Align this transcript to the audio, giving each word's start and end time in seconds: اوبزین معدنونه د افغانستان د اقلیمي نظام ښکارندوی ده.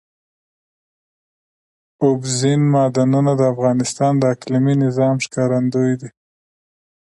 اوبزین 2.03 2.61
معدنونه 2.73 3.31
د 3.39 3.41
افغانستان 3.53 4.13
د 4.17 4.23
اقلیمي 4.35 4.75
نظام 4.85 5.15
ښکارندوی 5.25 5.93
ده. 6.01 6.09